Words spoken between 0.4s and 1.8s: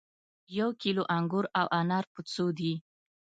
یو کیلو انګور او